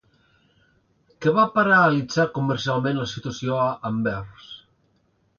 Què 1.25 1.33
va 1.35 1.43
paralitzar 1.57 2.25
comercialment 2.37 2.97
la 3.01 3.05
situació 3.11 3.59
a 3.65 3.67
Anvers? 3.91 4.49